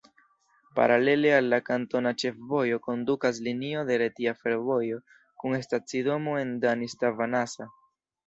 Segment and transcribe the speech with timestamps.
[0.77, 4.99] Paralele al la kantona ĉefvojo kondukas linio de Retia Fervojo
[5.43, 7.69] kun stacidomo en Danis-Tavanasa.